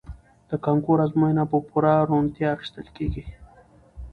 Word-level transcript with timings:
د 0.49 0.51
کانکور 0.65 0.97
ازموینه 1.05 1.43
په 1.51 1.57
پوره 1.67 1.93
روڼتیا 2.09 2.47
اخیستل 2.55 2.87
کیږي. 2.97 3.23